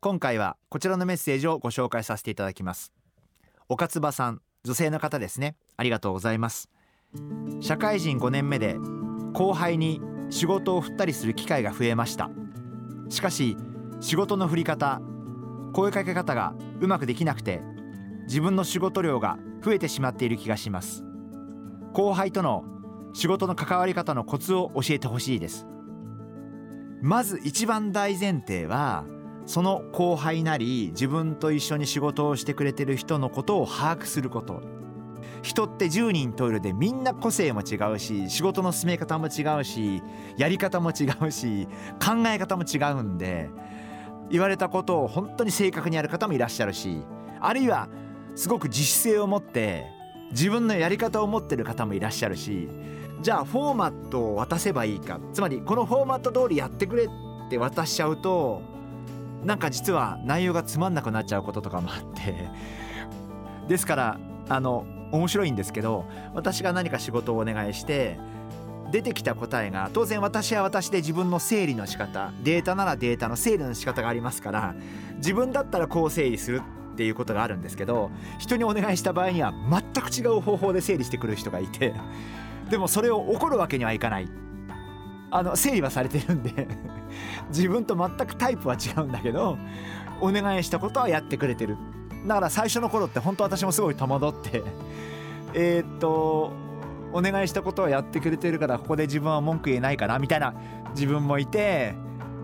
[0.00, 2.92] 今回はこちらのメッセージをご紹介させていただきます。
[3.68, 5.56] 岡つばさん女性の方ですね。
[5.76, 6.70] ありがとうございます。
[7.58, 8.76] 社会人5年目で
[9.32, 12.30] 後輩に仕事を振ったりする機会が増えました。
[13.08, 13.56] しかし
[13.98, 15.02] 仕事の振り方
[15.72, 17.60] 声かけ方がうまくできなくて
[18.28, 21.04] 自分の仕事量が増えてしまっている気がします。
[21.92, 22.64] 後輩との
[23.14, 25.66] 仕事の関わり方のコツを教えてほしいです。
[27.02, 29.04] まず一番大前提は
[29.48, 34.60] その後輩なり自分と一緒に仕事をしてくれてる人のことを把握すること。
[35.40, 40.02] 人って10人トイレでみんな個性も違うし仕事の進め方も違うし
[40.36, 41.66] やり方も違うし
[42.04, 43.48] 考え方も違うんで
[44.30, 47.02] 言われたことを本当に正確にやる方もいらっしゃるし
[47.40, 47.88] あるいは
[48.34, 49.86] すごく自主性を持って
[50.32, 52.68] 自分のやり方を持ってる方もいらっしゃるし
[53.22, 55.20] じゃあフォーマットを渡せばいいか。
[55.32, 57.08] つまりこのフォーマット通りやってくれっ
[57.48, 58.77] て渡しちゃうと
[59.44, 62.48] なんか実は内容がつまんなくなっちゃうこととかもあって。
[63.68, 68.18] ですからあの面白いんですけど私が何か仕事をお願いして
[68.90, 74.74] 出てきた答えが当然私は私で自分の整理の仕方データならデータの整理の仕方がありますから
[75.16, 76.62] 自分だったらこう整理する
[76.94, 81.94] っていうことがあるんですけど人にお願いした場合には全く違う方法で整理してくる人がいて
[82.70, 84.28] でもそれを怒るわけにはいかない。
[85.30, 86.68] あの整理はされてるんで
[87.50, 89.58] 自分と全くタイプは違うんだけど
[90.20, 91.76] お願いしたことはやってくれてる。
[92.26, 94.62] だから最初の頃って本当私もすごい戸惑って
[95.54, 96.52] え、っと
[97.12, 100.54] お願いしたことはやってくれてるからここで自分は文句言えないかなみたいな
[100.90, 101.94] 自分もいて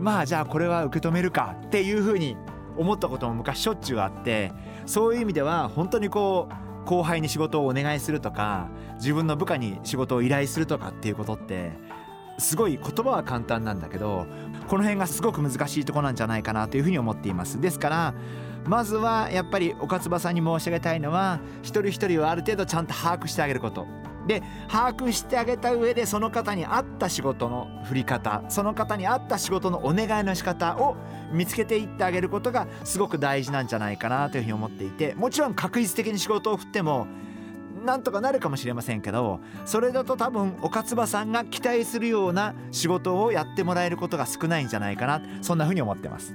[0.00, 2.36] まあじゃあこれは受け止めるかっていうふうに
[2.76, 4.52] 思ったことも昔しょっちゅうあって
[4.86, 11.72] そういう意味では本当にこう後輩に仕事をお願いするとか自分の部下に仕事を依頼するとかっていうことって
[12.38, 14.26] すごい言葉は簡単なんだけど
[14.68, 17.60] この辺がすごく難しいとこなんじゃないかなというふうに思っています。
[17.60, 18.14] ですから
[18.66, 23.86] まずはやっぱり岡翼さんに申し上げたいのは一人一人をある程度ちゃんと把握してあげること。
[24.26, 30.96] で把握してあげた上でその方に合った仕事の振り方その方に合った仕事のお願いの仕方を
[31.30, 37.06] 見つけていってあげることがすごく大事なんじゃないかなというふうに思っていてもちろん確実的に仕事を振っても
[37.84, 46.34] なんとかなるかもしれませんけどそれだと多分岡翼さんが期待するような仕事をやってもらえることが少ないんじゃないかなそんなふうに思ってます。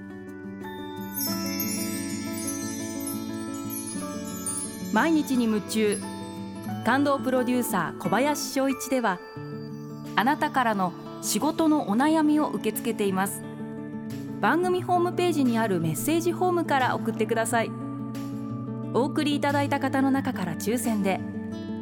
[4.91, 5.99] 毎日に夢中
[6.83, 9.19] 感動プロデューサー小林翔一では
[10.15, 13.43] あなたからの仕事のお悩みを受け付けています
[14.41, 17.71] 番組ホームページにあるメッセージフォームから送ってください
[18.93, 21.19] お送りいただいた方の中から抽選で